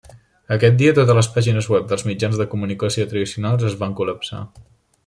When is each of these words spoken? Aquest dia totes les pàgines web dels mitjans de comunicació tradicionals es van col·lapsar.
Aquest 0.53 0.79
dia 0.79 0.93
totes 0.99 1.19
les 1.19 1.29
pàgines 1.35 1.69
web 1.75 1.85
dels 1.91 2.07
mitjans 2.09 2.41
de 2.41 2.49
comunicació 2.55 3.07
tradicionals 3.13 3.71
es 3.71 3.79
van 3.85 3.97
col·lapsar. 4.03 4.43